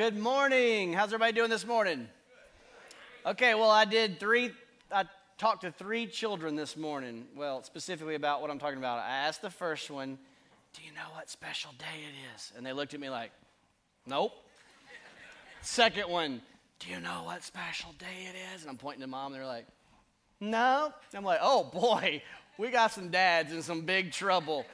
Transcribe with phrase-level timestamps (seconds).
[0.00, 0.94] Good morning.
[0.94, 2.08] How's everybody doing this morning?
[3.26, 4.50] Okay, well, I did three,
[4.90, 5.04] I
[5.36, 7.26] talked to three children this morning.
[7.36, 9.00] Well, specifically about what I'm talking about.
[9.00, 10.16] I asked the first one,
[10.72, 12.50] Do you know what special day it is?
[12.56, 13.30] And they looked at me like,
[14.06, 14.32] Nope.
[15.60, 16.40] Second one,
[16.78, 18.62] Do you know what special day it is?
[18.62, 19.66] And I'm pointing to mom, and they're like,
[20.40, 20.94] No.
[21.14, 22.22] I'm like, Oh boy,
[22.56, 24.64] we got some dads in some big trouble.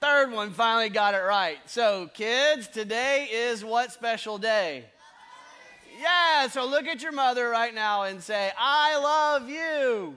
[0.00, 1.58] Third one finally got it right.
[1.66, 4.86] So, kids, today is what special day?
[6.00, 10.16] Yeah, so look at your mother right now and say, I love you.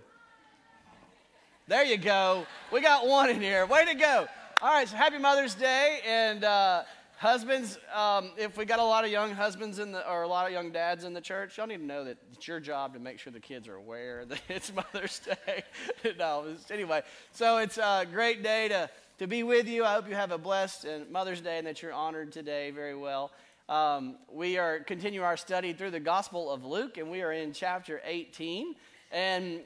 [1.68, 2.46] There you go.
[2.72, 3.66] We got one in here.
[3.66, 4.26] Way to go.
[4.62, 6.00] All right, so happy Mother's Day.
[6.08, 6.84] And uh,
[7.18, 10.46] husbands, um, if we got a lot of young husbands in the, or a lot
[10.46, 13.00] of young dads in the church, y'all need to know that it's your job to
[13.00, 15.64] make sure the kids are aware that it's Mother's Day.
[16.20, 17.02] no, anyway,
[17.34, 18.90] so it's a great day to,
[19.24, 19.86] to be with you.
[19.86, 23.32] I hope you have a blessed Mother's Day and that you're honored today very well.
[23.70, 27.54] Um, we are continuing our study through the Gospel of Luke, and we are in
[27.54, 28.76] chapter 18.
[29.14, 29.62] And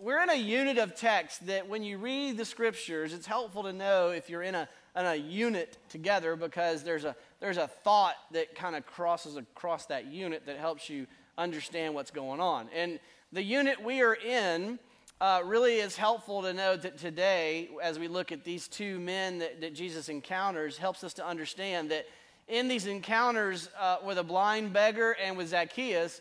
[0.00, 3.74] we're in a unit of text that when you read the scriptures, it's helpful to
[3.74, 8.16] know if you're in a, in a unit together because there's a, there's a thought
[8.32, 12.70] that kind of crosses across that unit that helps you understand what's going on.
[12.74, 12.98] And
[13.34, 14.78] the unit we are in
[15.20, 19.38] uh, really is helpful to know that today, as we look at these two men
[19.38, 22.06] that, that Jesus encounters, helps us to understand that
[22.48, 26.20] in these encounters uh, with a blind beggar and with Zacchaeus,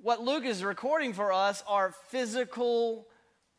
[0.00, 3.06] what Luke is recording for us are physical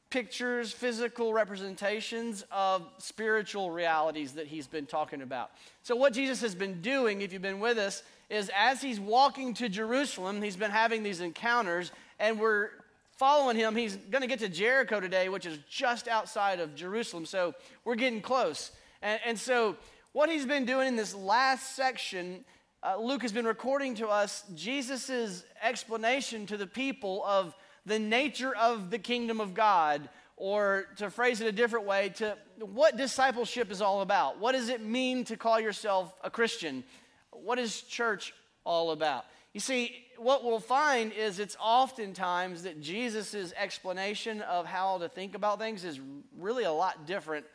[0.10, 5.52] pictures, physical representations of spiritual realities that he's been talking about.
[5.82, 9.54] So, what Jesus has been doing, if you've been with us, is as he's walking
[9.56, 12.70] to Jerusalem, he's been having these encounters, and we're
[13.18, 13.76] following him.
[13.76, 17.26] He's going to get to Jericho today, which is just outside of Jerusalem.
[17.26, 17.54] So,
[17.86, 18.72] we're getting close.
[19.02, 19.78] And, and so,
[20.14, 22.46] what he's been doing in this last section,
[22.84, 28.56] uh, Luke has been recording to us Jesus' explanation to the people of the nature
[28.56, 30.08] of the kingdom of God,
[30.38, 34.40] or to phrase it a different way, to what discipleship is all about.
[34.40, 36.84] What does it mean to call yourself a Christian?
[37.32, 39.26] What is church all about?
[39.54, 45.36] You see, what we'll find is it's oftentimes that Jesus' explanation of how to think
[45.36, 46.00] about things is
[46.40, 47.46] really a lot different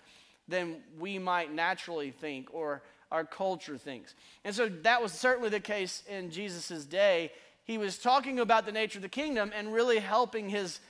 [0.49, 4.15] than we might naturally think or our culture thinks.
[4.45, 7.33] And so that was certainly the case in Jesus' day.
[7.65, 10.81] He was talking about the nature of the kingdom and really helping his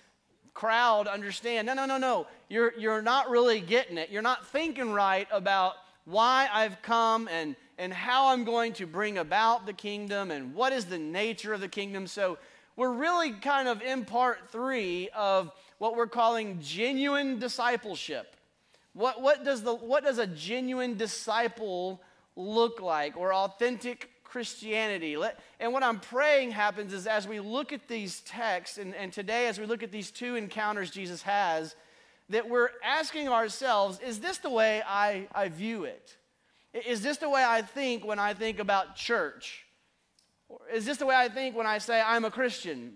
[0.54, 2.26] crowd understand no, no, no, no.
[2.48, 4.10] You're, you're not really getting it.
[4.10, 5.74] You're not thinking right about
[6.04, 10.72] why I've come and, and how I'm going to bring about the kingdom and what
[10.72, 12.06] is the nature of the kingdom.
[12.06, 12.38] So
[12.76, 18.34] we're really kind of in part three of what we're calling genuine discipleship.
[18.94, 22.02] What, what, does the, what does a genuine disciple
[22.34, 25.16] look like or authentic Christianity?
[25.16, 29.12] Let, and what I'm praying happens is as we look at these texts, and, and
[29.12, 31.76] today as we look at these two encounters Jesus has,
[32.28, 36.17] that we're asking ourselves, is this the way I, I view it?
[36.74, 39.64] Is this the way I think when I think about church?
[40.72, 42.94] Is this the way I think when I say I'm a Christian?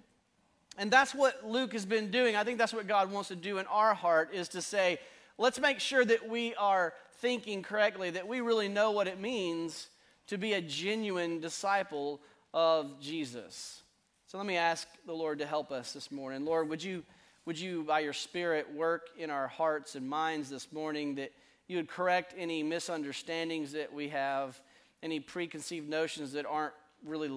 [0.78, 2.34] And that's what Luke has been doing.
[2.36, 4.98] I think that's what God wants to do in our heart is to say,
[5.36, 9.88] let's make sure that we are thinking correctly, that we really know what it means
[10.28, 12.20] to be a genuine disciple
[12.54, 13.82] of Jesus.
[14.26, 16.46] So let me ask the Lord to help us this morning.
[16.46, 17.02] Lord, would you,
[17.44, 21.32] would you, by your Spirit, work in our hearts and minds this morning that
[21.72, 24.60] you would correct any misunderstandings that we have,
[25.02, 26.74] any preconceived notions that aren't
[27.04, 27.32] really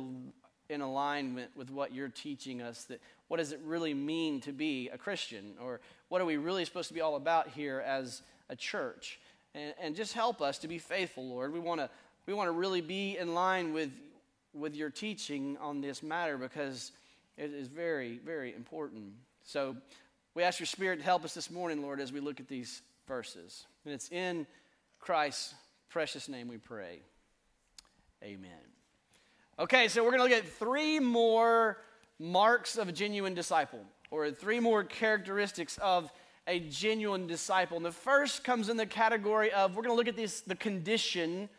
[0.70, 4.90] in alignment with what you're teaching us, that what does it really mean to be
[4.90, 5.54] a Christian?
[5.62, 5.80] Or
[6.10, 9.20] what are we really supposed to be all about here as a church?
[9.54, 11.54] And, and just help us to be faithful, Lord.
[11.54, 11.90] We want to
[12.28, 13.92] we want to really be in line with
[14.54, 16.92] with your teaching on this matter because
[17.38, 19.14] it is very, very important.
[19.44, 19.78] So
[20.34, 22.82] we ask your Spirit to help us this morning, Lord, as we look at these
[23.08, 23.66] verses.
[23.86, 24.48] And it's in
[25.00, 25.54] Christ's
[25.90, 27.02] precious name we pray.
[28.24, 28.52] Amen.
[29.60, 31.78] Okay, so we're going to look at three more
[32.20, 33.82] marks of a genuine disciple,
[34.12, 36.12] or three more characteristics of
[36.48, 37.78] a genuine disciple.
[37.78, 40.56] And the first comes in the category of we're going to look at this, the
[40.56, 41.50] condition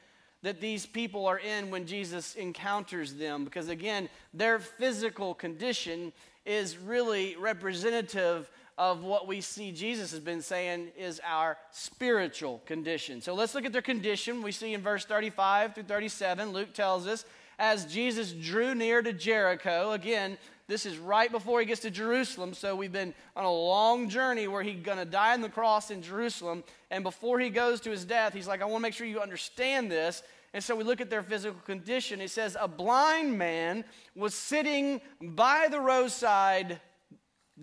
[0.43, 6.13] that these people are in when Jesus encounters them, because again, their physical condition
[6.45, 13.21] is really representative of what we see Jesus has been saying is our spiritual condition.
[13.21, 14.43] So let's look at their condition.
[14.43, 17.25] We see in verse 35 through 37, Luke tells us,
[17.59, 20.37] as Jesus drew near to Jericho, again,
[20.69, 22.53] this is right before he gets to Jerusalem.
[22.53, 25.91] So we've been on a long journey where he's going to die on the cross
[25.91, 26.65] in Jerusalem.
[26.91, 29.21] And before he goes to his death, he's like, I want to make sure you
[29.21, 30.23] understand this.
[30.53, 32.21] And so we look at their physical condition.
[32.21, 33.85] It says, A blind man
[34.15, 36.81] was sitting by the roadside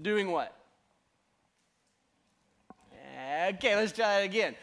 [0.02, 0.58] doing what?
[3.50, 4.56] Okay, let's try it again.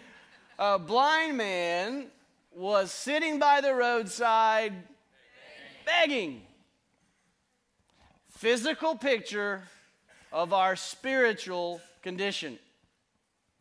[0.59, 2.07] A blind man
[2.55, 4.73] was sitting by the roadside
[5.85, 6.41] begging.
[8.31, 9.63] Physical picture
[10.33, 12.59] of our spiritual condition.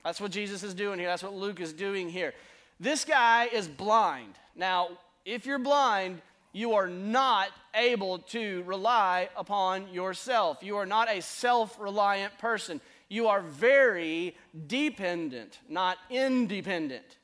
[0.06, 1.10] That's what Jesus is doing here.
[1.10, 2.33] That's what Luke is doing here.
[2.80, 4.36] This guy is blind.
[4.56, 4.89] Now,
[5.25, 6.21] if you're blind,
[6.54, 10.60] you are not able to rely upon yourself.
[10.62, 12.80] You are not a self reliant person.
[13.09, 14.35] You are very
[14.67, 17.17] dependent, not independent.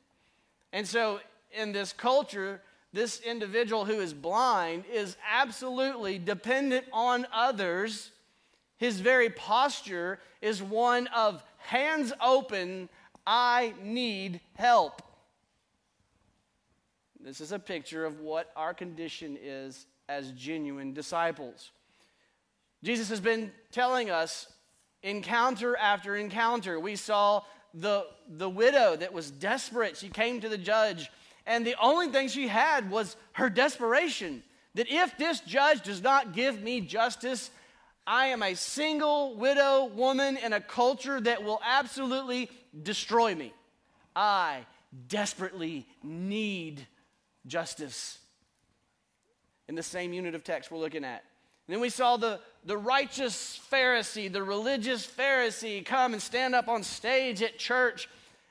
[0.74, 1.20] And so,
[1.52, 2.62] in this culture,
[2.92, 8.12] this individual who is blind is absolutely dependent on others.
[8.78, 12.90] His very posture is one of hands open,
[13.26, 15.02] I need help.
[17.20, 21.72] This is a picture of what our condition is as genuine disciples.
[22.84, 24.48] Jesus has been telling us
[25.06, 26.80] encounter after encounter.
[26.80, 27.44] We saw
[27.74, 29.96] the, the widow that was desperate.
[29.96, 31.10] She came to the judge,
[31.46, 34.44] and the only thing she had was her desperation
[34.74, 37.50] that if this judge does not give me justice,
[38.06, 42.50] I am a single widow woman in a culture that will absolutely
[42.84, 43.54] destroy me.
[44.16, 44.66] I
[45.08, 46.86] desperately need
[47.48, 48.20] justice.
[49.68, 51.24] In the same unit of text we're looking at.
[51.68, 56.84] Then we saw the, the righteous Pharisee, the religious Pharisee, come and stand up on
[56.84, 58.08] stage at church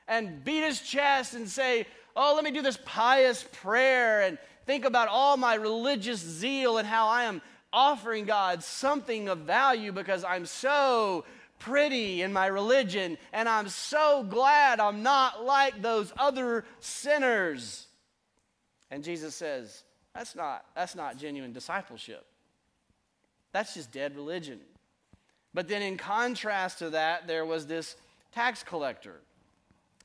[0.07, 1.85] and beat his chest and say,
[2.15, 6.87] Oh, let me do this pious prayer and think about all my religious zeal and
[6.87, 7.41] how I am
[7.73, 11.25] offering God something of value because I'm so
[11.59, 17.87] pretty in my religion and I'm so glad I'm not like those other sinners.
[18.91, 19.83] And Jesus says,
[20.13, 22.25] that's not, that's not genuine discipleship.
[23.55, 24.59] That's just dead religion.
[25.53, 27.95] But then, in contrast to that, there was this
[28.33, 29.21] tax collector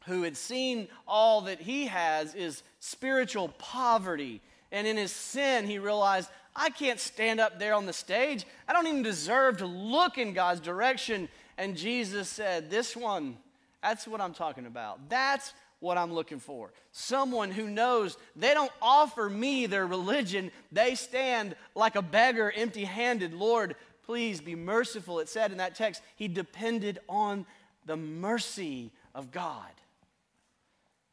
[0.06, 4.40] who had seen all that he has is spiritual poverty.
[4.70, 8.46] And in his sin, he realized, I can't stand up there on the stage.
[8.68, 11.28] I don't even deserve to look in God's direction.
[11.58, 13.36] And Jesus said, This one,
[13.82, 15.08] that's what I'm talking about.
[15.08, 16.72] That's what I'm looking for.
[16.92, 22.84] Someone who knows they don't offer me their religion, they stand like a beggar, empty
[22.84, 23.34] handed.
[23.34, 23.74] Lord,
[24.04, 25.18] please be merciful.
[25.18, 27.46] It said in that text, he depended on
[27.86, 29.70] the mercy of God.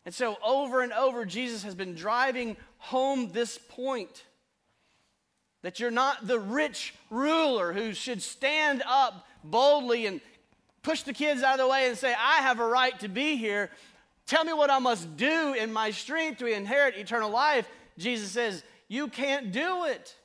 [0.06, 4.24] And so, over and over, Jesus has been driving home this point
[5.64, 10.22] that you're not the rich ruler who should stand up boldly and
[10.82, 13.36] push the kids out of the way and say, I have a right to be
[13.36, 13.70] here.
[14.28, 17.68] Tell me what I must do in my strength to inherit eternal life.
[17.98, 20.16] Jesus says, You can't do it.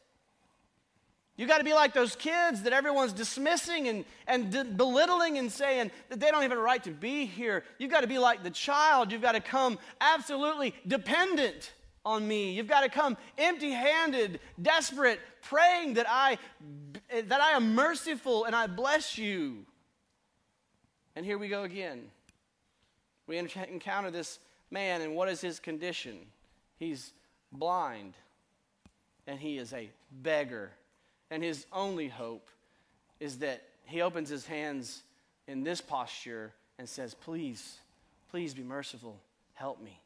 [1.36, 5.90] You got to be like those kids that everyone's dismissing and, and belittling and saying
[6.10, 7.64] that they don't even have a right to be here.
[7.78, 9.10] You've got to be like the child.
[9.10, 11.72] You've got to come absolutely dependent
[12.04, 12.52] on me.
[12.52, 16.38] You've got to come empty-handed, desperate, praying that I
[17.08, 19.64] that I am merciful and I bless you.
[21.14, 22.10] And here we go again.
[23.32, 24.38] We encounter this
[24.70, 26.18] man, and what is his condition?
[26.78, 27.14] He's
[27.50, 28.12] blind,
[29.26, 30.70] and he is a beggar.
[31.30, 32.50] And his only hope
[33.20, 35.02] is that he opens his hands
[35.48, 37.78] in this posture and says, Please,
[38.30, 39.16] please be merciful.
[39.54, 39.98] Help me.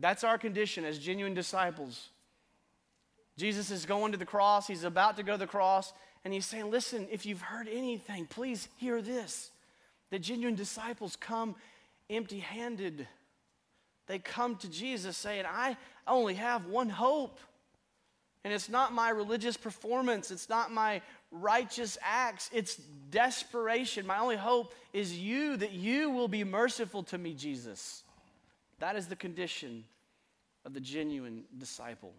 [0.00, 2.08] That's our condition as genuine disciples.
[3.38, 4.66] Jesus is going to the cross.
[4.66, 5.92] He's about to go to the cross.
[6.24, 9.52] And he's saying, Listen, if you've heard anything, please hear this.
[10.10, 11.54] The genuine disciples come
[12.10, 13.06] empty handed.
[14.06, 15.76] They come to Jesus saying, I
[16.06, 17.38] only have one hope.
[18.42, 22.76] And it's not my religious performance, it's not my righteous acts, it's
[23.10, 24.06] desperation.
[24.06, 28.02] My only hope is you, that you will be merciful to me, Jesus.
[28.78, 29.84] That is the condition
[30.64, 32.12] of the genuine disciple.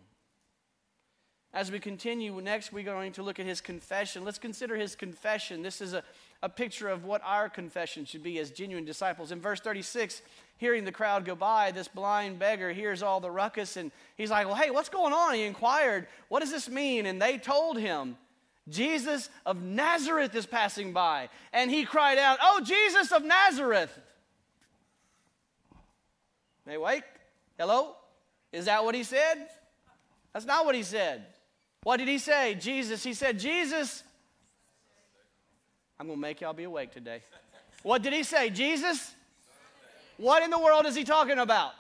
[1.54, 4.24] As we continue, next we're going to look at his confession.
[4.24, 5.62] Let's consider his confession.
[5.64, 6.04] This is a,
[6.44, 9.32] a picture of what our confession should be as genuine disciples.
[9.32, 10.22] In verse 36,
[10.58, 14.48] hearing the crowd go by, this blind beggar hears all the ruckus and he's like,
[14.48, 15.36] Well, hey, what's going on?
[15.36, 17.06] He inquired, What does this mean?
[17.06, 18.18] And they told him,
[18.70, 21.30] Jesus of Nazareth is passing by.
[21.54, 23.98] And he cried out, Oh, Jesus of Nazareth.
[26.66, 27.04] Hey, wait.
[27.58, 27.96] Hello?
[28.52, 29.48] Is that what he said?
[30.34, 31.26] That's not what he said.
[31.84, 32.56] What did he say?
[32.56, 33.04] Jesus.
[33.04, 34.04] He said, Jesus.
[36.02, 37.22] I'm going to make y'all be awake today.
[37.84, 38.50] What did he say?
[38.50, 39.14] Jesus?
[40.18, 41.74] What in the world is he talking about?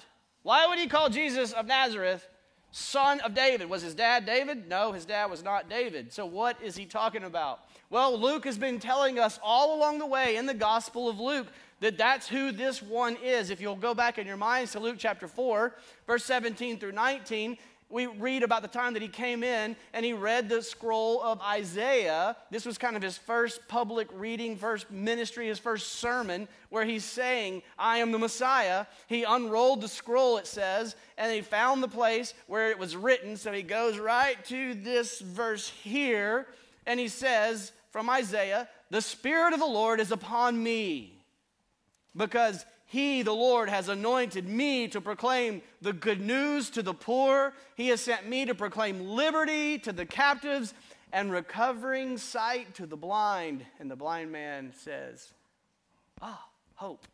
[0.43, 2.27] Why would he call Jesus of Nazareth
[2.69, 3.67] son of David?
[3.67, 4.69] Was his dad David?
[4.69, 6.13] No, his dad was not David.
[6.13, 7.61] So what is he talking about?
[7.89, 11.47] Well, Luke has been telling us all along the way in the Gospel of Luke
[11.79, 13.49] that that's who this one is.
[13.49, 15.73] If you'll go back in your minds to Luke chapter 4,
[16.05, 17.57] verse 17 through 19,
[17.91, 21.41] we read about the time that he came in and he read the scroll of
[21.41, 22.35] Isaiah.
[22.49, 27.03] This was kind of his first public reading, first ministry, his first sermon, where he's
[27.03, 28.85] saying, I am the Messiah.
[29.07, 33.37] He unrolled the scroll, it says, and he found the place where it was written.
[33.37, 36.47] So he goes right to this verse here,
[36.85, 41.21] and he says from Isaiah, The Spirit of the Lord is upon me,
[42.15, 47.53] because he, the Lord, has anointed me to proclaim the good news to the poor.
[47.77, 50.73] He has sent me to proclaim liberty to the captives
[51.13, 53.65] and recovering sight to the blind.
[53.79, 55.31] And the blind man says,
[56.21, 56.45] Ah,
[56.75, 57.07] hope.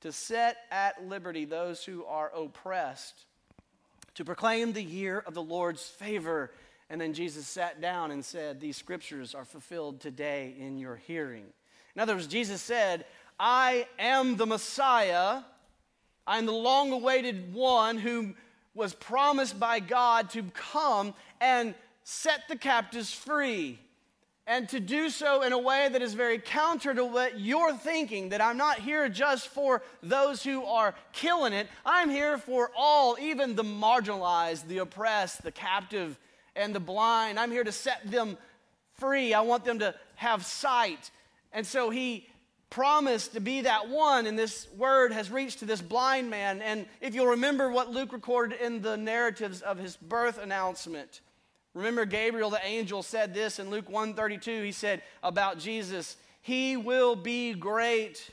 [0.00, 3.26] To set at liberty those who are oppressed,
[4.14, 6.50] to proclaim the year of the Lord's favor.
[6.88, 11.44] And then Jesus sat down and said, These scriptures are fulfilled today in your hearing.
[11.94, 13.04] In other words, Jesus said,
[13.38, 15.42] I am the Messiah.
[16.26, 18.34] I'm the long awaited one who
[18.74, 23.78] was promised by God to come and set the captives free.
[24.46, 28.28] And to do so in a way that is very counter to what you're thinking,
[28.28, 31.66] that I'm not here just for those who are killing it.
[31.86, 36.18] I'm here for all, even the marginalized, the oppressed, the captive,
[36.54, 37.38] and the blind.
[37.38, 38.36] I'm here to set them
[38.98, 39.32] free.
[39.32, 41.10] I want them to have sight.
[41.50, 42.28] And so he
[42.74, 46.60] promised to be that one, and this word has reached to this blind man.
[46.60, 51.20] And if you'll remember what Luke recorded in the narratives of his birth announcement,
[51.72, 54.64] remember Gabriel the angel said this in Luke 132.
[54.64, 58.28] He said about Jesus, He will be great,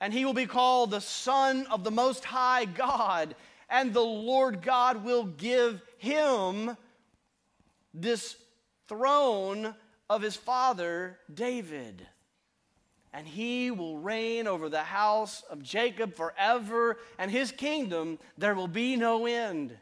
[0.00, 3.36] and he will be called the Son of the Most High God,
[3.70, 6.76] and the Lord God will give him
[7.94, 8.34] this
[8.88, 9.72] throne
[10.10, 12.08] of his father David
[13.12, 18.68] and he will reign over the house of Jacob forever, and his kingdom there will
[18.68, 19.76] be no end.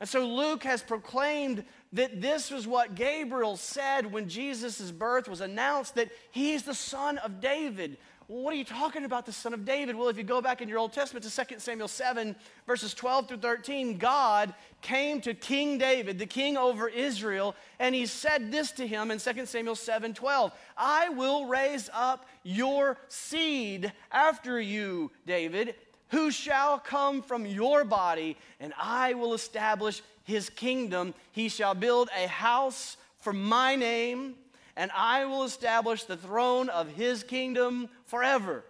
[0.00, 5.40] And so Luke has proclaimed that this was what Gabriel said when Jesus' birth was
[5.40, 7.98] announced that he's the son of David.
[8.28, 9.96] What are you talking about, the son of David?
[9.96, 12.36] Well, if you go back in your Old Testament to 2 Samuel 7,
[12.66, 18.06] verses 12 through 13, God came to King David, the king over Israel, and he
[18.06, 23.92] said this to him in 2 Samuel 7 12 I will raise up your seed
[24.12, 25.74] after you, David,
[26.10, 31.14] who shall come from your body, and I will establish his kingdom.
[31.32, 34.34] He shall build a house for my name
[34.76, 38.64] and I will establish the throne of his kingdom forever.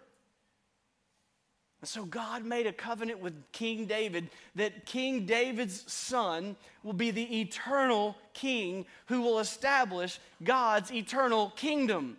[1.80, 6.54] And so God made a covenant with King David that King David's son
[6.84, 12.18] will be the eternal king who will establish God's eternal kingdom.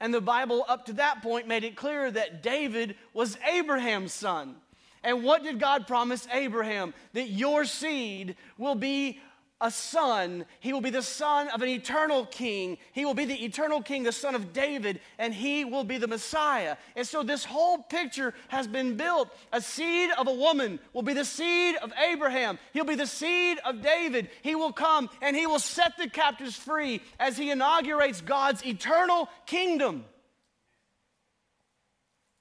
[0.00, 4.56] And the Bible, up to that point, made it clear that David was Abraham's son.
[5.02, 6.92] And what did God promise Abraham?
[7.14, 9.18] That your seed will be
[9.64, 10.44] a son.
[10.60, 12.76] He will be the son of an eternal king.
[12.92, 16.06] He will be the eternal king, the son of David, and he will be the
[16.06, 16.76] Messiah.
[16.94, 19.30] And so this whole picture has been built.
[19.54, 22.58] A seed of a woman will be the seed of Abraham.
[22.74, 24.28] He'll be the seed of David.
[24.42, 29.30] He will come and he will set the captives free as he inaugurates God's eternal
[29.46, 30.04] kingdom.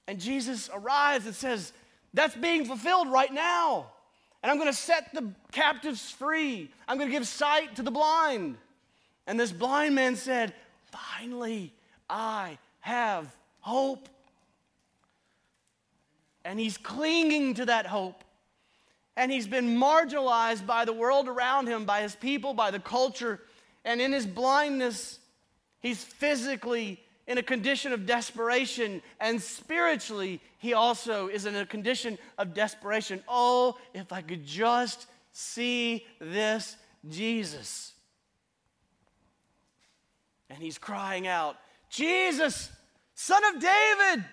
[0.10, 1.72] And Jesus arrives and says,
[2.14, 3.93] That's being fulfilled right now
[4.44, 6.70] and I'm going to set the captives free.
[6.86, 8.58] I'm going to give sight to the blind.
[9.26, 10.54] And this blind man said,
[10.92, 11.74] Finally,
[12.10, 14.10] I have hope.
[16.44, 18.22] And he's clinging to that hope.
[19.16, 23.40] And he's been marginalized by the world around him, by his people, by the culture.
[23.86, 25.20] And in his blindness,
[25.80, 32.18] he's physically in a condition of desperation, and spiritually, he also is in a condition
[32.38, 33.24] of desperation.
[33.28, 36.76] Oh, if I could just see this
[37.08, 37.94] Jesus.
[40.50, 41.56] And he's crying out,
[41.90, 42.70] Jesus,
[43.16, 44.26] son of David.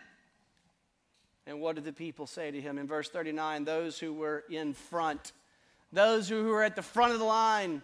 [1.47, 3.65] And what did the people say to him in verse 39?
[3.65, 5.33] Those who were in front,
[5.93, 7.83] those who were at the front of the line,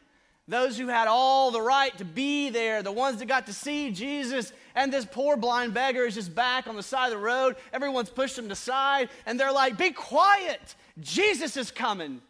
[0.49, 3.91] those who had all the right to be there, the ones that got to see
[3.91, 7.57] Jesus, and this poor blind beggar is just back on the side of the road.
[7.73, 10.77] Everyone's pushed him aside, and they're like, Be quiet!
[11.01, 12.23] Jesus is coming.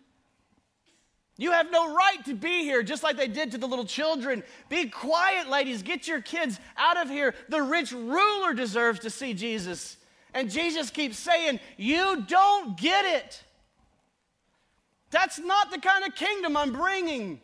[1.39, 4.43] You have no right to be here, just like they did to the little children.
[4.71, 5.83] Be quiet, ladies.
[5.83, 7.35] Get your kids out of here.
[7.51, 9.99] The rich ruler deserves to see Jesus.
[10.33, 13.43] And Jesus keeps saying, You don't get it.
[15.11, 17.41] That's not the kind of kingdom I'm bringing.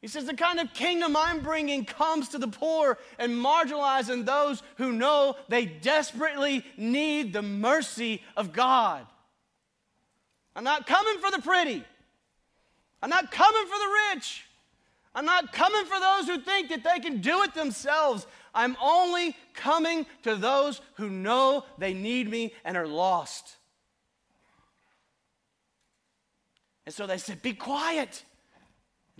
[0.00, 4.24] He says, The kind of kingdom I'm bringing comes to the poor and marginalized and
[4.24, 9.06] those who know they desperately need the mercy of God.
[10.56, 11.84] I'm not coming for the pretty.
[13.02, 14.44] I'm not coming for the rich.
[15.14, 18.26] I'm not coming for those who think that they can do it themselves.
[18.54, 23.56] I'm only coming to those who know they need me and are lost.
[26.86, 28.24] And so they said, Be quiet.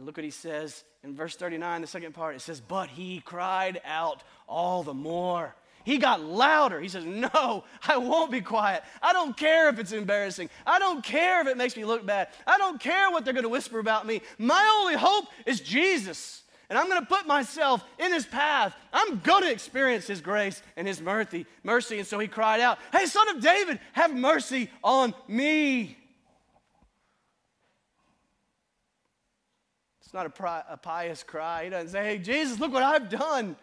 [0.01, 2.35] And look what he says in verse 39, the second part.
[2.35, 5.55] It says, But he cried out all the more.
[5.85, 6.81] He got louder.
[6.81, 8.83] He says, No, I won't be quiet.
[9.03, 10.49] I don't care if it's embarrassing.
[10.67, 12.29] I don't care if it makes me look bad.
[12.47, 14.23] I don't care what they're going to whisper about me.
[14.39, 16.45] My only hope is Jesus.
[16.71, 18.75] And I'm going to put myself in his path.
[18.95, 21.45] I'm going to experience his grace and his mercy.
[21.63, 21.99] Mercy.
[21.99, 25.99] And so he cried out, Hey, son of David, have mercy on me.
[30.11, 31.63] It's not a, pri- a pious cry.
[31.63, 33.55] He doesn't say, Hey, Jesus, look what I've done.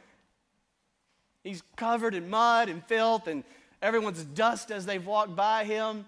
[1.43, 3.43] He's covered in mud and filth and
[3.81, 6.05] everyone's dust as they've walked by him.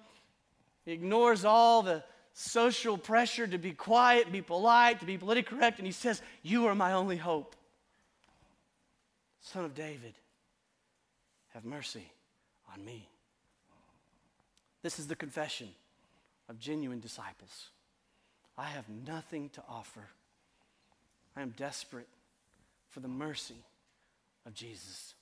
[0.85, 5.77] He ignores all the social pressure to be quiet, be polite, to be politically correct,
[5.77, 7.53] and he says, You are my only hope.
[9.41, 10.13] Son of David,
[11.49, 12.13] have mercy
[12.73, 13.09] on me.
[14.83, 15.67] This is the confession
[16.47, 17.71] of genuine disciples.
[18.57, 20.07] I have nothing to offer.
[21.39, 22.09] I am desperate
[22.89, 23.63] for the mercy
[24.45, 25.13] of Jesus.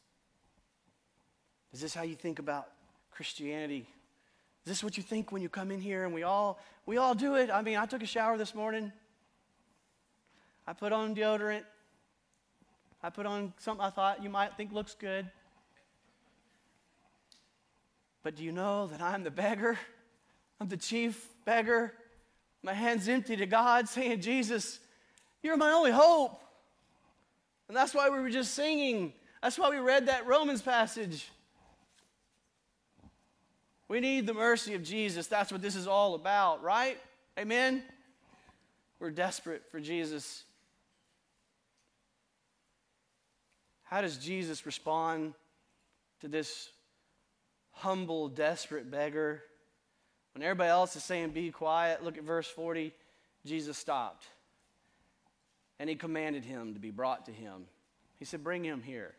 [1.71, 2.69] Is this how you think about
[3.11, 3.87] Christianity?
[4.65, 7.13] Is this what you think when you come in here and we all we all
[7.13, 7.51] do it?
[7.51, 8.91] I mean, I took a shower this morning.
[10.65, 11.65] I put on deodorant.
[13.03, 15.29] I put on something I thought you might think looks good.
[18.23, 19.77] But do you know that I'm the beggar?
[20.59, 21.93] I'm the chief beggar.
[22.63, 24.79] My hands empty to God, saying, Jesus,
[25.47, 26.39] you're my only hope.
[27.67, 29.13] And that's why we were just singing.
[29.41, 31.29] That's why we read that Romans passage.
[33.87, 35.27] We need the mercy of Jesus.
[35.27, 36.97] That's what this is all about, right?
[37.39, 37.81] Amen?
[38.99, 40.43] We're desperate for Jesus.
[43.83, 45.33] How does Jesus respond
[46.19, 46.69] to this
[47.71, 49.43] humble, desperate beggar?
[50.33, 52.93] When everybody else is saying, Be quiet, look at verse 40.
[53.45, 54.27] Jesus stopped
[55.79, 57.65] and he commanded him to be brought to him.
[58.19, 59.13] He said, Bring him here.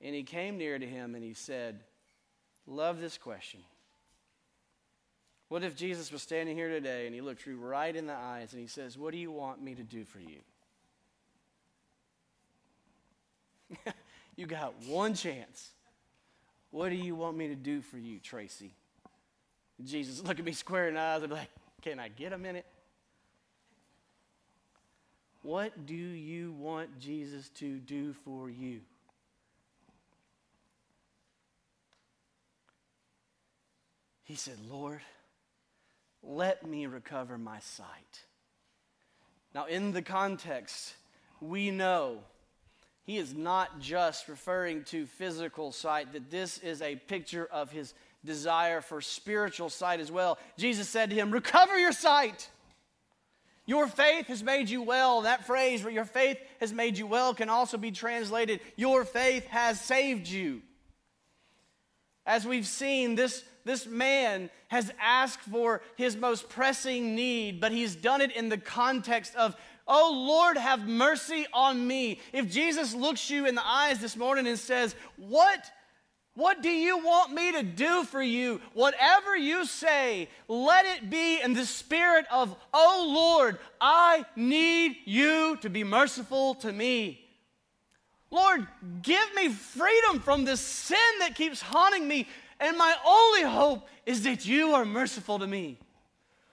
[0.00, 1.80] And he came near to him and he said,
[2.66, 3.60] Love this question.
[5.48, 8.52] What if Jesus was standing here today and he looked you right in the eyes
[8.52, 10.40] and he says, What do you want me to do for you?
[14.36, 15.70] you got one chance.
[16.70, 18.72] What do you want me to do for you, Tracy?
[19.82, 21.50] Jesus look at me square in the eyes and be like,
[21.82, 22.66] Can I get a minute?
[25.44, 28.80] What do you want Jesus to do for you?
[34.22, 35.02] He said, Lord,
[36.22, 38.22] let me recover my sight.
[39.54, 40.94] Now, in the context,
[41.42, 42.20] we know
[43.02, 47.92] he is not just referring to physical sight, that this is a picture of his
[48.24, 50.38] desire for spiritual sight as well.
[50.56, 52.48] Jesus said to him, Recover your sight.
[53.66, 55.22] Your faith has made you well.
[55.22, 59.46] That phrase, where your faith has made you well, can also be translated, Your faith
[59.46, 60.62] has saved you.
[62.26, 67.96] As we've seen, this this man has asked for his most pressing need, but he's
[67.96, 72.20] done it in the context of, Oh Lord, have mercy on me.
[72.32, 75.70] If Jesus looks you in the eyes this morning and says, What?
[76.34, 78.60] What do you want me to do for you?
[78.72, 85.56] Whatever you say, let it be in the spirit of, Oh Lord, I need you
[85.62, 87.20] to be merciful to me.
[88.32, 88.66] Lord,
[89.02, 92.26] give me freedom from this sin that keeps haunting me.
[92.58, 95.78] And my only hope is that you are merciful to me.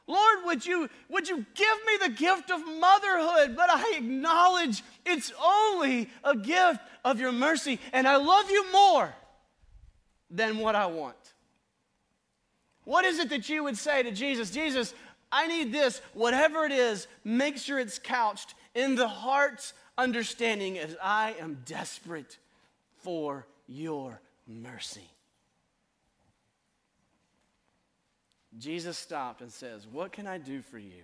[0.05, 3.55] Lord, would you, would you give me the gift of motherhood?
[3.55, 9.11] But I acknowledge it's only a gift of your mercy, and I love you more
[10.31, 11.33] than what I want.
[12.85, 14.49] What is it that you would say to Jesus?
[14.49, 14.93] Jesus,
[15.31, 16.01] I need this.
[16.13, 22.37] Whatever it is, make sure it's couched in the heart's understanding as I am desperate
[23.03, 25.09] for your mercy.
[28.57, 31.03] Jesus stopped and says, What can I do for you?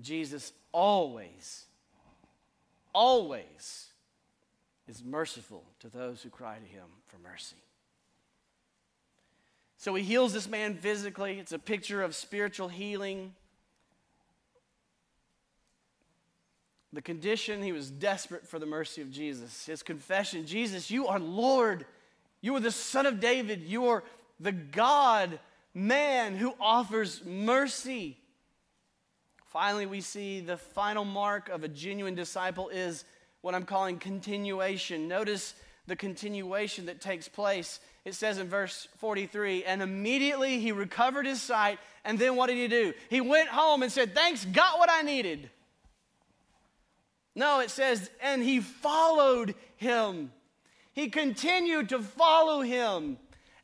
[0.00, 1.66] Jesus always,
[2.92, 3.86] always
[4.88, 7.56] is merciful to those who cry to him for mercy.
[9.78, 11.38] So he heals this man physically.
[11.38, 13.34] It's a picture of spiritual healing.
[16.92, 19.66] The condition, he was desperate for the mercy of Jesus.
[19.66, 21.84] His confession Jesus, you are Lord.
[22.40, 23.62] You are the Son of David.
[23.62, 24.04] You are
[24.40, 25.38] the God
[25.74, 28.16] man who offers mercy.
[29.44, 33.04] Finally, we see the final mark of a genuine disciple is
[33.46, 35.06] what I'm calling continuation.
[35.06, 35.54] Notice
[35.86, 37.78] the continuation that takes place.
[38.04, 41.78] It says in verse 43 and immediately he recovered his sight.
[42.04, 42.92] And then what did he do?
[43.08, 45.48] He went home and said, Thanks, got what I needed.
[47.36, 50.32] No, it says, and he followed him.
[50.92, 53.16] He continued to follow him.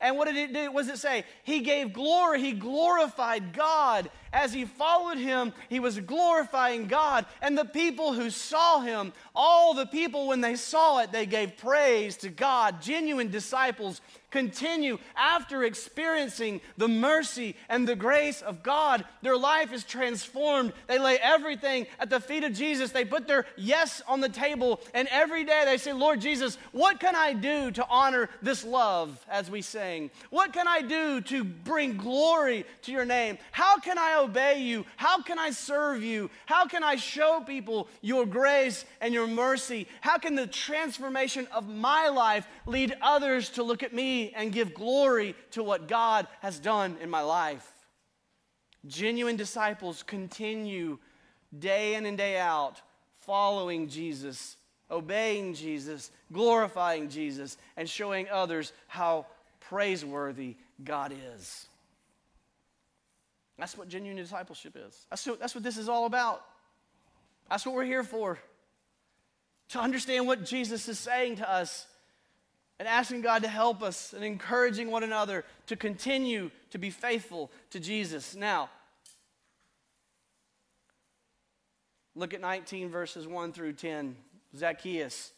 [0.02, 0.72] And what did it do?
[0.72, 1.24] What does it say?
[1.44, 2.40] He gave glory.
[2.40, 4.10] He glorified God.
[4.32, 7.24] As he followed him, he was glorifying God.
[7.40, 11.56] And the people who saw him, all the people, when they saw it, they gave
[11.56, 12.82] praise to God.
[12.82, 14.00] Genuine disciples
[14.32, 19.04] continue after experiencing the mercy and the grace of God.
[19.20, 20.72] Their life is transformed.
[20.88, 22.90] They lay everything at the feet of Jesus.
[22.90, 26.98] They put their yes on the table, and every day they say, Lord Jesus, what
[26.98, 30.10] can I do to honor this love as we sing?
[30.30, 33.38] What can I do to bring glory to your name?
[33.52, 34.86] How can I obey you?
[34.96, 36.30] How can I serve you?
[36.46, 39.86] How can I show people your grace and your mercy?
[40.00, 44.74] How can the transformation of my life lead others to look at me and give
[44.74, 47.68] glory to what God has done in my life.
[48.86, 50.98] Genuine disciples continue
[51.56, 52.80] day in and day out
[53.20, 54.56] following Jesus,
[54.90, 59.26] obeying Jesus, glorifying Jesus, and showing others how
[59.60, 61.66] praiseworthy God is.
[63.58, 65.06] That's what genuine discipleship is.
[65.10, 66.44] That's what, that's what this is all about.
[67.48, 68.38] That's what we're here for.
[69.70, 71.86] To understand what Jesus is saying to us
[72.82, 77.48] and asking God to help us and encouraging one another to continue to be faithful
[77.70, 78.34] to Jesus.
[78.34, 78.70] Now,
[82.16, 84.16] look at 19 verses 1 through 10.
[84.56, 85.30] Zacchaeus.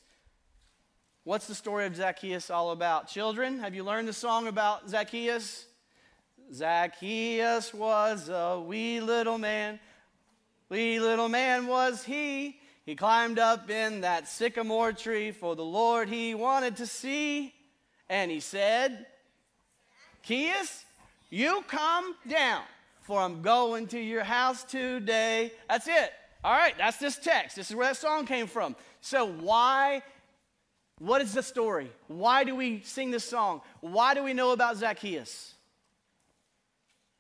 [1.25, 3.09] What's the story of Zacchaeus all about?
[3.09, 5.67] Children, have you learned the song about Zacchaeus?
[6.51, 9.79] Zacchaeus was a wee little man.
[10.71, 12.59] Wee little man was he.
[12.85, 17.55] He climbed up in that sycamore tree for the Lord he wanted to see.
[18.09, 19.07] And he said,
[20.23, 20.85] Zacchaeus,
[21.31, 22.63] you come down,
[23.03, 25.53] for I'm going to your house today.
[25.69, 26.13] That's it.
[26.43, 27.57] All right, that's this text.
[27.57, 28.77] This is where that song came from.
[29.01, 30.03] So, why,
[30.99, 31.91] what is the story?
[32.09, 33.63] Why do we sing this song?
[33.81, 35.55] Why do we know about Zacchaeus?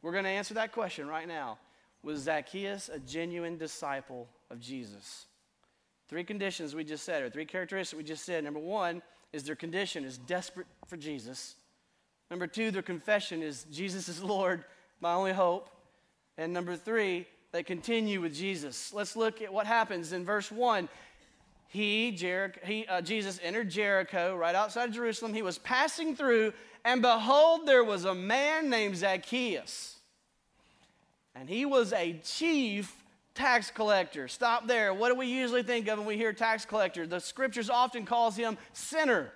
[0.02, 1.58] We're going to answer that question right now.
[2.02, 5.26] Was Zacchaeus a genuine disciple of Jesus?
[6.08, 8.44] Three conditions we just said, or three characteristics we just said.
[8.44, 11.56] Number one is their condition is desperate for Jesus.
[12.30, 14.64] Number two, their confession is Jesus is Lord,
[15.00, 15.70] my only hope.
[16.36, 18.92] And number three, they continue with Jesus.
[18.92, 20.88] Let's look at what happens in verse one.
[21.68, 25.34] He, Jericho, he uh, Jesus entered Jericho right outside of Jerusalem.
[25.34, 26.52] He was passing through,
[26.84, 29.96] and behold, there was a man named Zacchaeus.
[31.34, 33.03] And he was a chief
[33.34, 34.28] tax collector.
[34.28, 34.94] Stop there.
[34.94, 37.06] What do we usually think of when we hear tax collector?
[37.06, 39.32] The scriptures often calls him sinner.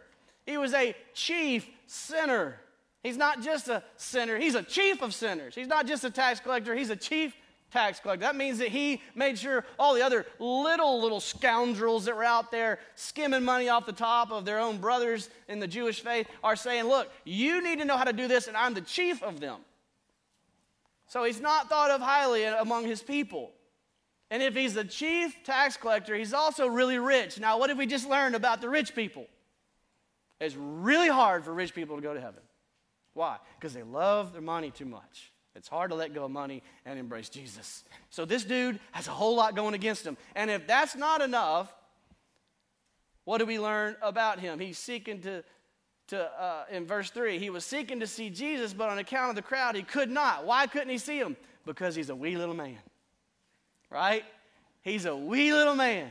[0.46, 2.60] He was a chief sinner.
[3.02, 5.54] He's not just a sinner, he's a chief of sinners.
[5.54, 7.34] He's not just a tax collector, he's a chief
[7.70, 8.22] tax collector.
[8.22, 12.50] That means that he made sure all the other little, little scoundrels that were out
[12.50, 16.56] there skimming money off the top of their own brothers in the Jewish faith are
[16.56, 19.40] saying, Look, you need to know how to do this, and I'm the chief of
[19.40, 19.60] them.
[21.06, 23.52] So he's not thought of highly among his people.
[24.30, 27.40] And if he's the chief tax collector, he's also really rich.
[27.40, 29.26] Now, what have we just learned about the rich people?
[30.40, 32.42] It's really hard for rich people to go to heaven.
[33.14, 33.38] Why?
[33.58, 35.32] Because they love their money too much.
[35.56, 37.84] It's hard to let go of money and embrace Jesus.
[38.10, 40.16] So this dude has a whole lot going against him.
[40.36, 41.74] And if that's not enough,
[43.24, 44.60] what do we learn about him?
[44.60, 45.42] He's seeking to,
[46.08, 49.36] to uh, in verse 3, he was seeking to see Jesus, but on account of
[49.36, 50.46] the crowd, he could not.
[50.46, 51.36] Why couldn't he see him?
[51.66, 52.78] Because he's a wee little man
[53.90, 54.24] right?
[54.82, 56.10] He's a wee little man.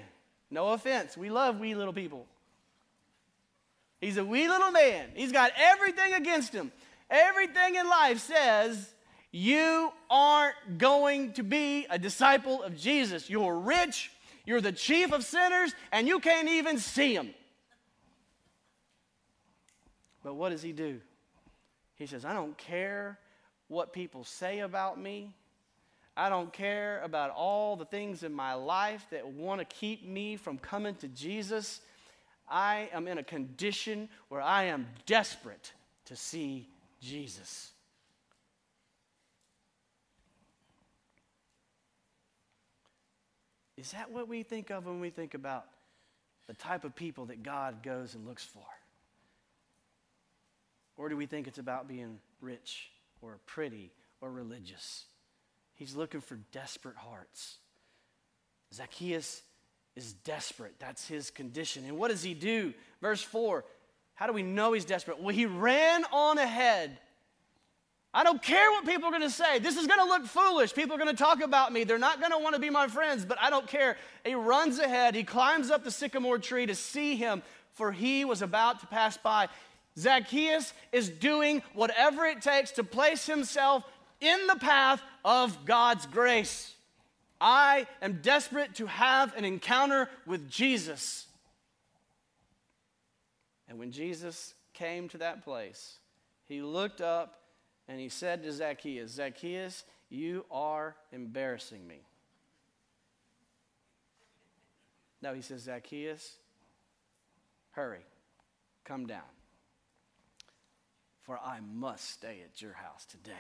[0.50, 2.26] No offense, we love wee little people.
[4.00, 5.10] He's a wee little man.
[5.16, 6.72] He's got everything against him.
[7.10, 8.94] Everything in life says
[9.32, 13.30] you aren't going to be a disciple of Jesus.
[13.30, 14.12] You're rich,
[14.46, 17.34] you're the chief of sinners, and you can't even see him.
[20.24, 21.02] But what does he do?
[21.96, 23.18] He says, I don't care
[23.68, 25.34] what people say about me.
[26.18, 30.36] I don't care about all the things in my life that want to keep me
[30.36, 31.80] from coming to Jesus.
[32.50, 35.72] I am in a condition where I am desperate
[36.06, 36.68] to see
[37.00, 37.72] Jesus.
[43.78, 45.66] Is that what we think of when we think about
[46.48, 48.66] the type of people that God goes and looks for?
[50.98, 52.90] Or do we think it's about being rich
[53.22, 55.06] or pretty or religious?
[55.78, 57.58] He's looking for desperate hearts.
[58.74, 59.42] Zacchaeus
[59.96, 60.76] is desperate.
[60.80, 61.86] That's his condition.
[61.86, 62.74] And what does he do?
[63.02, 63.64] Verse 4
[64.16, 65.22] How do we know he's desperate?
[65.22, 67.00] Well, he ran on ahead
[68.18, 69.60] I don't care what people are going to say.
[69.60, 70.74] This is going to look foolish.
[70.74, 71.84] People are going to talk about me.
[71.84, 73.96] They're not going to want to be my friends, but I don't care.
[74.26, 75.14] He runs ahead.
[75.14, 79.18] He climbs up the sycamore tree to see him, for he was about to pass
[79.18, 79.50] by.
[80.00, 83.84] Zacchaeus is doing whatever it takes to place himself
[84.20, 86.74] in the path of God's grace.
[87.40, 91.28] I am desperate to have an encounter with Jesus.
[93.68, 95.98] And when Jesus came to that place,
[96.46, 97.42] he looked up
[97.88, 102.02] and he said to Zacchaeus, Zacchaeus, you are embarrassing me.
[105.22, 106.38] No, he says, Zacchaeus,
[107.72, 108.06] hurry,
[108.86, 109.22] come down,
[111.24, 113.34] for I must stay at your house today.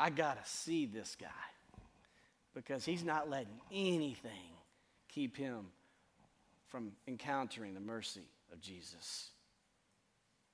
[0.00, 1.28] I got to see this guy
[2.54, 4.30] because he's not letting anything
[5.10, 5.66] keep him
[6.68, 9.28] from encountering the mercy of Jesus.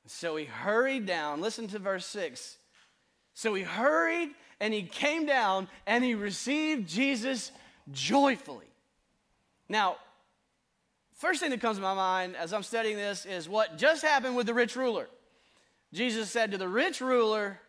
[0.06, 1.40] So he hurried down.
[1.40, 2.58] Listen to verse 6.
[3.34, 7.52] So he hurried and he came down and he received Jesus
[7.92, 8.66] joyfully.
[9.68, 9.96] Now,
[11.14, 14.34] first thing that comes to my mind as I'm studying this is what just happened
[14.34, 15.08] with the rich ruler.
[15.92, 17.60] Jesus said to the rich ruler,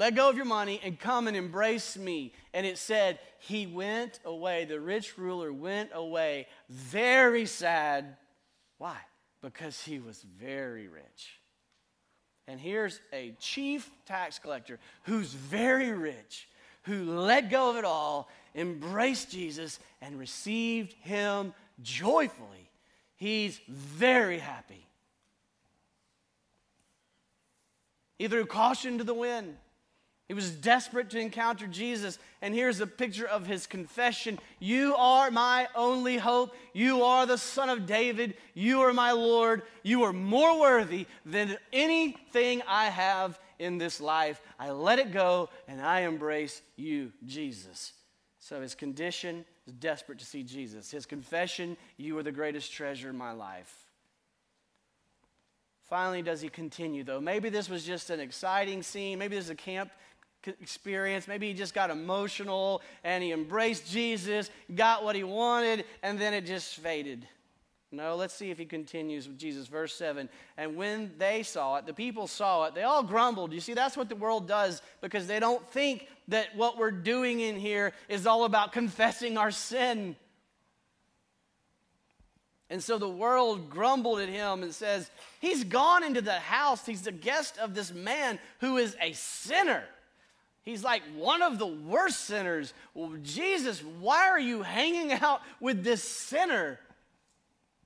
[0.00, 2.32] Let go of your money and come and embrace me.
[2.52, 4.64] And it said, He went away.
[4.64, 8.16] The rich ruler went away very sad.
[8.78, 8.96] Why?
[9.40, 11.40] because he was very rich.
[12.46, 16.48] And here's a chief tax collector who's very rich,
[16.82, 22.70] who let go of it all, embraced Jesus, and received him joyfully.
[23.16, 24.86] He's very happy.
[28.18, 29.56] He threw caution to the wind.
[30.30, 32.20] He was desperate to encounter Jesus.
[32.40, 36.54] And here's a picture of his confession You are my only hope.
[36.72, 38.34] You are the Son of David.
[38.54, 39.62] You are my Lord.
[39.82, 44.40] You are more worthy than anything I have in this life.
[44.56, 47.92] I let it go and I embrace you, Jesus.
[48.38, 50.92] So his condition is desperate to see Jesus.
[50.92, 53.90] His confession, You are the greatest treasure in my life.
[55.88, 57.20] Finally, does he continue, though?
[57.20, 59.18] Maybe this was just an exciting scene.
[59.18, 59.90] Maybe this is a camp
[60.46, 61.28] experience.
[61.28, 66.34] Maybe he just got emotional and he embraced Jesus, got what he wanted, and then
[66.34, 67.26] it just faded.
[67.92, 69.66] No, let's see if he continues with Jesus.
[69.66, 70.28] Verse 7.
[70.56, 73.52] And when they saw it, the people saw it, they all grumbled.
[73.52, 77.40] You see, that's what the world does because they don't think that what we're doing
[77.40, 80.14] in here is all about confessing our sin.
[82.70, 86.86] And so the world grumbled at him and says, He's gone into the house.
[86.86, 89.82] He's the guest of this man who is a sinner.
[90.62, 92.74] He's like one of the worst sinners.
[92.94, 96.78] Well, Jesus, why are you hanging out with this sinner?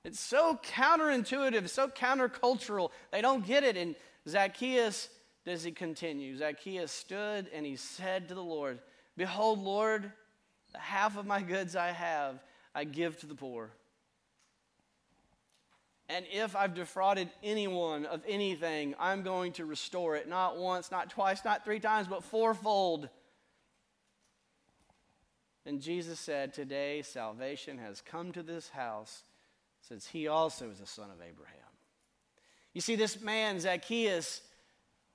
[0.03, 2.91] It's so counterintuitive, so countercultural.
[3.11, 3.77] They don't get it.
[3.77, 3.95] And
[4.27, 5.09] Zacchaeus,
[5.45, 6.37] does he continue?
[6.37, 8.79] Zacchaeus stood and he said to the Lord,
[9.17, 10.11] Behold, Lord,
[10.73, 13.71] the half of my goods I have, I give to the poor.
[16.07, 20.29] And if I've defrauded anyone of anything, I'm going to restore it.
[20.29, 23.09] Not once, not twice, not three times, but fourfold.
[25.65, 29.23] And Jesus said, Today salvation has come to this house,
[29.81, 31.55] since he also is a son of Abraham.
[32.73, 34.41] You see, this man, Zacchaeus,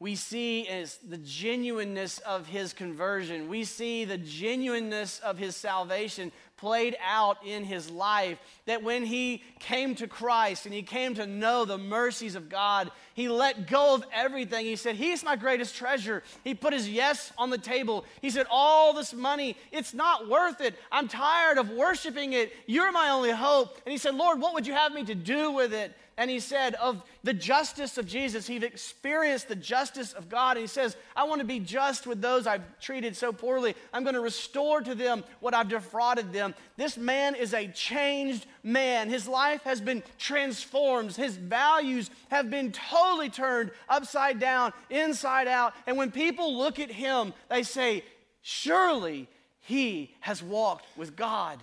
[0.00, 3.48] we see is the genuineness of his conversion.
[3.48, 8.38] We see the genuineness of his salvation played out in his life.
[8.66, 12.90] That when he came to Christ and he came to know the mercies of God,
[13.14, 14.66] he let go of everything.
[14.66, 16.22] He said, He's my greatest treasure.
[16.44, 18.04] He put his yes on the table.
[18.20, 20.74] He said, All this money, it's not worth it.
[20.92, 22.52] I'm tired of worshiping it.
[22.66, 23.80] You're my only hope.
[23.86, 25.96] And he said, Lord, what would you have me to do with it?
[26.16, 30.56] And he said of the justice of Jesus, he'd experienced the justice of God.
[30.56, 33.74] And he says, I want to be just with those I've treated so poorly.
[33.92, 36.54] I'm going to restore to them what I've defrauded them.
[36.76, 39.08] This man is a changed man.
[39.08, 45.74] His life has been transformed, his values have been totally turned upside down, inside out.
[45.86, 48.04] And when people look at him, they say,
[48.42, 49.28] Surely
[49.60, 51.60] he has walked with God.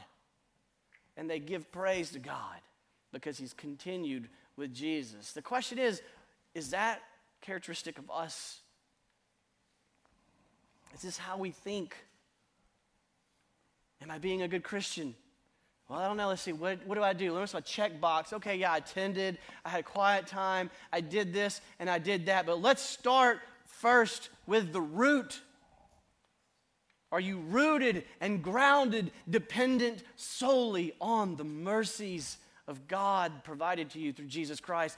[1.16, 2.60] And they give praise to God
[3.18, 5.32] because he's continued with Jesus.
[5.32, 6.02] The question is
[6.54, 7.02] is that
[7.42, 8.62] characteristic of us?
[10.94, 11.96] Is this how we think?
[14.02, 15.16] Am I being a good Christian?
[15.90, 16.28] Well, I don't know.
[16.28, 16.54] Let's see.
[16.54, 17.34] What, what do I do?
[17.34, 18.34] Let's my check box.
[18.34, 19.38] Okay, yeah, I attended.
[19.64, 20.70] I had a quiet time.
[20.92, 22.46] I did this and I did that.
[22.46, 25.42] But let's start first with the root.
[27.12, 34.14] Are you rooted and grounded, dependent solely on the mercies of God provided to you
[34.14, 34.98] through Jesus Christ?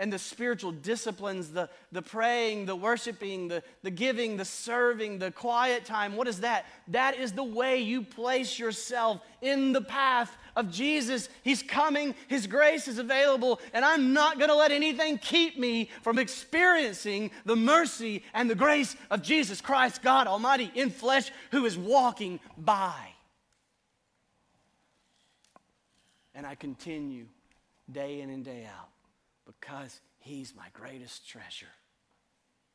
[0.00, 5.30] and the spiritual disciplines, the, the praying, the worshiping, the, the giving, the serving, the
[5.30, 6.16] quiet time.
[6.16, 6.64] What is that?
[6.88, 11.28] That is the way you place yourself in the path of Jesus.
[11.42, 15.90] He's coming, His grace is available, and I'm not going to let anything keep me
[16.00, 21.66] from experiencing the mercy and the grace of Jesus Christ, God Almighty in flesh, who
[21.66, 23.09] is walking by.
[26.40, 27.26] And I continue
[27.92, 28.88] day in and day out
[29.44, 31.66] because he's my greatest treasure.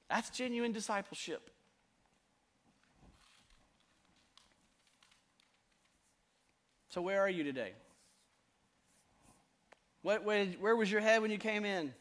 [0.07, 1.49] That's genuine discipleship.
[6.89, 7.71] So, where are you today?
[10.03, 11.91] What, where, where was your head when you came in?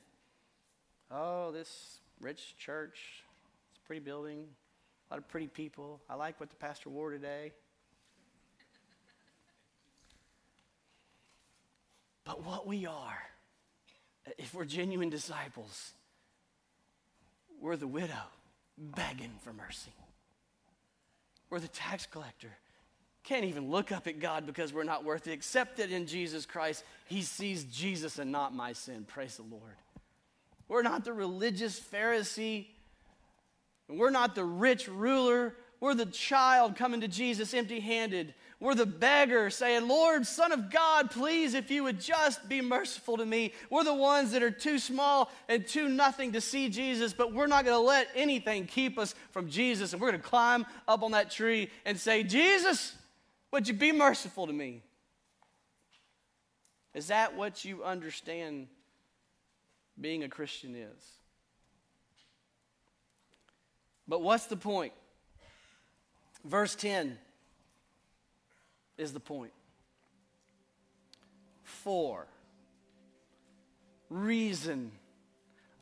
[1.10, 3.24] Oh, this rich church.
[3.70, 4.44] It's a pretty building.
[5.08, 6.02] A lot of pretty people.
[6.10, 7.52] I like what the pastor wore today.
[12.24, 13.22] But what we are
[14.38, 15.92] if we're genuine disciples,
[17.60, 18.12] we're the widow
[18.78, 19.92] begging for mercy.
[21.50, 22.50] We're the tax collector.
[23.22, 26.84] Can't even look up at God because we're not worthy, except that in Jesus Christ,
[27.06, 29.04] He sees Jesus and not my sin.
[29.06, 29.76] Praise the Lord.
[30.68, 32.66] We're not the religious Pharisee.
[33.88, 35.54] We're not the rich ruler.
[35.80, 40.70] We're the child coming to Jesus empty handed we're the beggar saying, Lord, Son of
[40.70, 43.52] God, please, if you would just be merciful to me.
[43.68, 47.46] We're the ones that are too small and too nothing to see Jesus, but we're
[47.46, 49.92] not going to let anything keep us from Jesus.
[49.92, 52.94] And we're going to climb up on that tree and say, Jesus,
[53.50, 54.80] would you be merciful to me?
[56.94, 58.68] Is that what you understand
[60.00, 61.04] being a Christian is?
[64.08, 64.94] But what's the point?
[66.46, 67.18] Verse 10
[68.96, 69.52] is the point.
[71.62, 72.26] Four,
[74.08, 74.92] reason.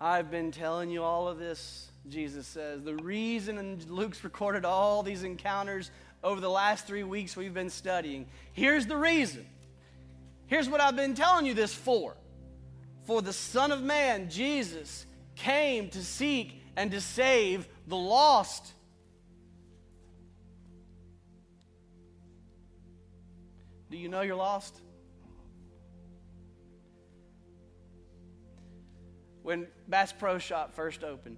[0.01, 2.83] I've been telling you all of this, Jesus says.
[2.83, 5.91] The reason, and Luke's recorded all these encounters
[6.25, 8.27] over the last three weeks we've been studying.
[8.53, 9.47] Here's the reason.
[10.47, 12.17] Here's what I've been telling you this for.
[13.05, 18.73] For the Son of Man, Jesus, came to seek and to save the lost.
[23.93, 24.81] Do you know you're lost?
[29.43, 31.37] When Bass Pro Shop first opened,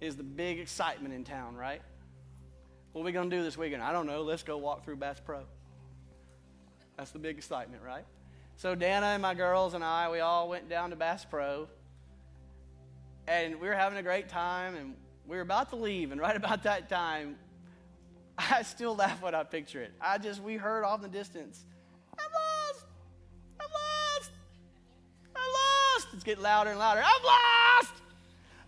[0.00, 1.82] is the big excitement in town, right?
[2.92, 3.82] What are we going to do this weekend?
[3.82, 4.22] I don't know.
[4.22, 5.40] Let's go walk through Bass Pro.
[6.96, 8.04] That's the big excitement, right?
[8.54, 11.66] So Dana and my girls and I, we all went down to Bass Pro,
[13.26, 14.94] and we were having a great time, and
[15.26, 17.38] we were about to leave, and right about that time,
[18.50, 19.92] I still laugh when I picture it.
[20.00, 21.64] I just, we heard off in the distance,
[22.18, 22.86] I'm lost!
[23.60, 24.30] I'm lost!
[25.34, 26.08] I'm lost!
[26.14, 27.02] It's getting louder and louder.
[27.04, 27.94] I'm lost!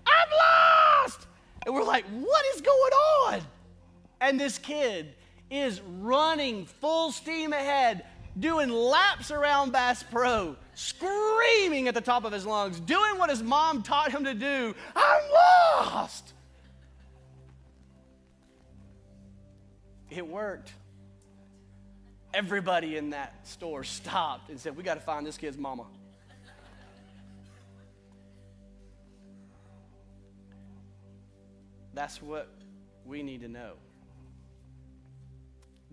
[0.07, 1.27] I'm lost!
[1.67, 3.41] And we're like, what is going on?
[4.21, 5.15] And this kid
[5.51, 8.05] is running full steam ahead,
[8.39, 13.43] doing laps around Bass Pro, screaming at the top of his lungs, doing what his
[13.43, 14.75] mom taught him to do.
[14.97, 15.23] I'm
[15.85, 16.33] lost!
[20.11, 20.73] It worked.
[22.33, 25.87] Everybody in that store stopped and said, We got to find this kid's mama.
[31.95, 32.49] That's what
[33.05, 33.73] we need to know.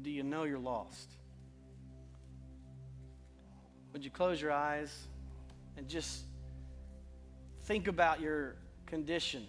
[0.02, 1.10] Do you know you're lost?
[3.94, 4.94] Would you close your eyes
[5.78, 6.26] and just
[7.64, 8.56] think about your
[8.86, 9.48] condition?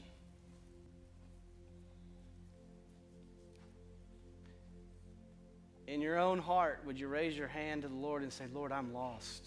[5.87, 8.72] In your own heart, would you raise your hand to the Lord and say, Lord,
[8.72, 9.47] I'm lost.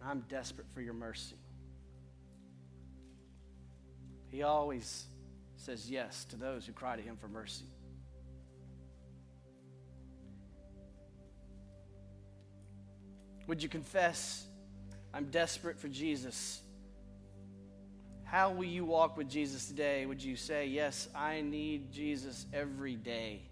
[0.00, 1.36] And I'm desperate for your mercy.
[4.30, 5.06] He always
[5.56, 7.64] says yes to those who cry to him for mercy.
[13.46, 14.46] Would you confess,
[15.12, 16.60] I'm desperate for Jesus?
[18.24, 20.06] How will you walk with Jesus today?
[20.06, 23.49] Would you say, Yes, I need Jesus every day?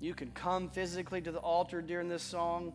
[0.00, 2.72] You can come physically to the altar during this song.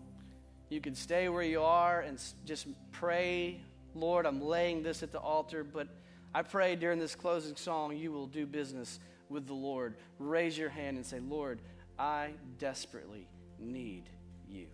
[0.69, 3.61] You can stay where you are and just pray,
[3.95, 5.87] Lord, I'm laying this at the altar, but
[6.33, 8.99] I pray during this closing song you will do business
[9.29, 9.95] with the Lord.
[10.19, 11.61] Raise your hand and say, Lord,
[11.97, 13.27] I desperately
[13.59, 14.09] need
[14.49, 14.67] you.